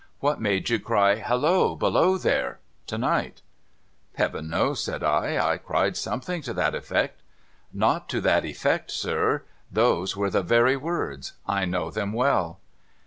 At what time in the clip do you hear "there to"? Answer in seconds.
2.17-2.97